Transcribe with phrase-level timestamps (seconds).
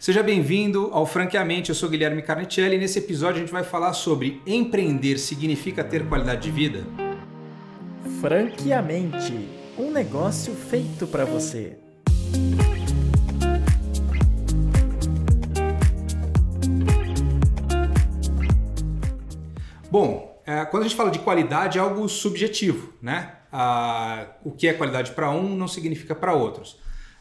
[0.00, 3.92] Seja bem-vindo ao Franqueamente, eu sou Guilherme Carnetielli e nesse episódio a gente vai falar
[3.92, 6.84] sobre empreender significa ter qualidade de vida?
[8.20, 11.76] Franqueamente, um negócio feito para você.
[19.90, 23.32] Bom, é, quando a gente fala de qualidade é algo subjetivo, né?
[23.52, 26.78] Ah, o que é qualidade para um não significa para outros.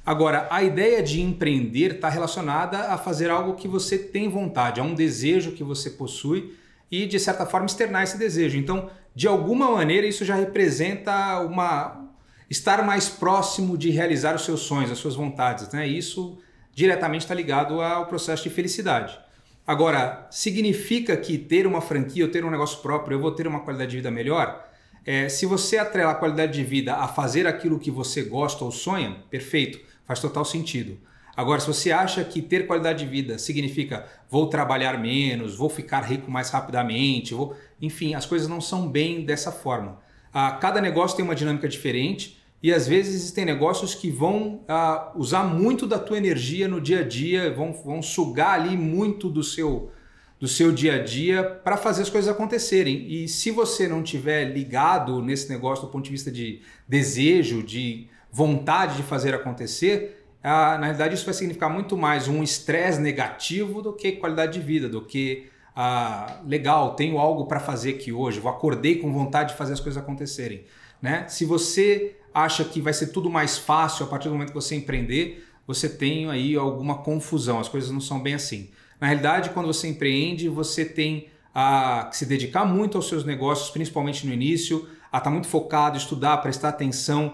[0.08, 4.84] Agora, a ideia de empreender está relacionada a fazer algo que você tem vontade, a
[4.84, 6.58] um desejo que você possui
[6.90, 8.58] e, de certa forma, externar esse desejo.
[8.58, 12.08] Então, de alguma maneira, isso já representa uma
[12.50, 15.70] estar mais próximo de realizar os seus sonhos, as suas vontades.
[15.73, 15.86] Né?
[15.86, 16.38] Isso
[16.73, 19.20] diretamente está ligado ao processo de felicidade.
[19.67, 23.59] Agora, significa que ter uma franquia ou ter um negócio próprio eu vou ter uma
[23.59, 24.66] qualidade de vida melhor?
[25.05, 28.72] É, se você atrela a qualidade de vida a fazer aquilo que você gosta ou
[28.72, 29.97] sonha, perfeito.
[30.07, 30.97] Faz total sentido.
[31.35, 36.02] Agora, se você acha que ter qualidade de vida significa vou trabalhar menos, vou ficar
[36.02, 37.55] rico mais rapidamente, vou...
[37.80, 39.99] enfim, as coisas não são bem dessa forma.
[40.33, 45.11] Ah, cada negócio tem uma dinâmica diferente e às vezes existem negócios que vão ah,
[45.16, 49.44] usar muito da tua energia no dia a dia, vão, vão sugar ali muito do
[49.44, 49.92] seu,
[50.39, 53.05] do seu dia a dia para fazer as coisas acontecerem.
[53.08, 58.08] E se você não tiver ligado nesse negócio do ponto de vista de desejo, de
[58.38, 63.81] vontade de fazer acontecer, ah, na realidade isso vai significar muito mais um estresse negativo
[63.81, 68.39] do que qualidade de vida, do que ah, legal, tenho algo para fazer aqui hoje,
[68.39, 70.65] vou acordei com vontade de fazer as coisas acontecerem.
[71.02, 71.25] Né?
[71.27, 74.75] Se você acha que vai ser tudo mais fácil a partir do momento que você
[74.75, 78.69] empreender, você tem aí alguma confusão, as coisas não são bem assim.
[79.02, 84.27] Na realidade, quando você empreende, você tem a se dedicar muito aos seus negócios, principalmente
[84.27, 87.33] no início, a estar tá muito focado, estudar, prestar atenção,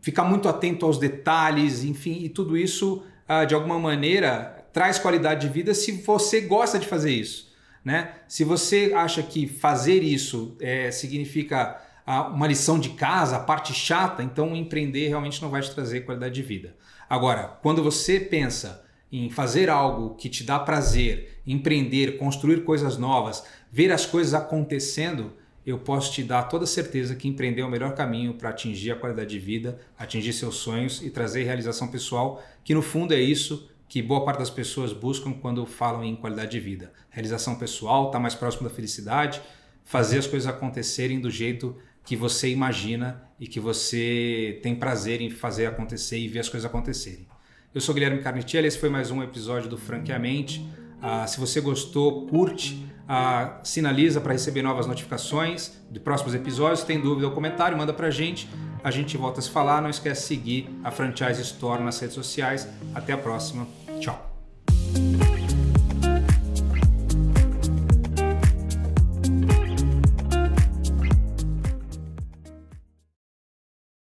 [0.00, 5.46] ficar muito atento aos detalhes, enfim, e tudo isso, ah, de alguma maneira, traz qualidade
[5.46, 7.48] de vida se você gosta de fazer isso.
[7.84, 8.12] Né?
[8.26, 13.72] Se você acha que fazer isso é, significa ah, uma lição de casa, a parte
[13.72, 16.74] chata, então empreender realmente não vai te trazer qualidade de vida.
[17.08, 23.44] Agora, quando você pensa em fazer algo que te dá prazer, empreender, construir coisas novas,
[23.72, 25.32] ver as coisas acontecendo,
[25.68, 28.96] eu posso te dar toda certeza que empreender é o melhor caminho para atingir a
[28.96, 33.68] qualidade de vida, atingir seus sonhos e trazer realização pessoal, que no fundo é isso
[33.86, 36.90] que boa parte das pessoas buscam quando falam em qualidade de vida.
[37.10, 39.42] Realização pessoal, estar tá mais próximo da felicidade,
[39.84, 45.28] fazer as coisas acontecerem do jeito que você imagina e que você tem prazer em
[45.28, 47.26] fazer acontecer e ver as coisas acontecerem.
[47.74, 50.66] Eu sou Guilherme Carnetielli, esse foi mais um episódio do Franqueamente.
[51.00, 56.82] Ah, se você gostou, curte, ah, sinaliza para receber novas notificações de próximos episódios.
[56.82, 58.48] Tem dúvida ou comentário, manda para a gente.
[58.82, 59.80] A gente volta a se falar.
[59.80, 62.68] Não esquece de seguir a Franchise Store nas redes sociais.
[62.94, 63.66] Até a próxima.
[64.00, 64.28] Tchau.